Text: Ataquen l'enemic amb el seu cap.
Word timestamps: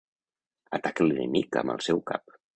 Ataquen 0.77 1.09
l'enemic 1.11 1.61
amb 1.63 1.77
el 1.77 1.85
seu 1.91 2.05
cap. 2.11 2.37